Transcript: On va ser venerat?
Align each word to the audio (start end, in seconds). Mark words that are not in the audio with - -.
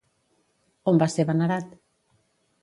On 0.93 1.01
va 1.03 1.09
ser 1.17 1.27
venerat? 1.31 1.77